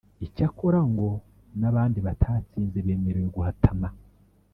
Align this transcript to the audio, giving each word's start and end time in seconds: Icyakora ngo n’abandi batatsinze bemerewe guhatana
Icyakora 0.25 0.79
ngo 0.91 1.09
n’abandi 1.59 1.97
batatsinze 2.07 2.77
bemerewe 2.85 3.27
guhatana 3.35 3.87